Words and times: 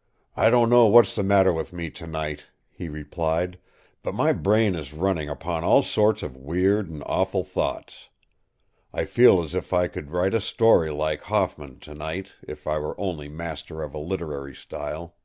”“I 0.36 0.50
don’t 0.50 0.68
know 0.68 0.84
what’s 0.84 1.14
the 1.14 1.22
matter 1.22 1.50
with 1.50 1.72
me 1.72 1.88
to 1.88 2.06
night,” 2.06 2.48
he 2.70 2.90
replied, 2.90 3.58
“but 4.02 4.14
my 4.14 4.34
brain 4.34 4.74
is 4.74 4.92
running 4.92 5.30
upon 5.30 5.64
all 5.64 5.82
sorts 5.82 6.22
of 6.22 6.36
weird 6.36 6.90
and 6.90 7.02
awful 7.06 7.42
thoughts. 7.42 8.10
I 8.92 9.06
feel 9.06 9.42
as 9.42 9.54
if 9.54 9.72
I 9.72 9.88
could 9.88 10.10
write 10.10 10.34
a 10.34 10.42
story 10.42 10.90
like 10.90 11.22
Hoffman, 11.22 11.80
to 11.80 11.94
night, 11.94 12.34
if 12.46 12.66
I 12.66 12.76
were 12.76 13.00
only 13.00 13.30
master 13.30 13.82
of 13.82 13.94
a 13.94 13.98
literary 13.98 14.54
style. 14.54 15.16